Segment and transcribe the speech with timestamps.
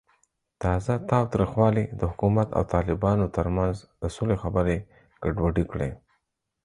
[0.61, 4.77] تازه تاوتریخوالی د حکومت او طالبانو ترمنځ د سولې خبرې
[5.23, 5.91] ګډوډې کړې.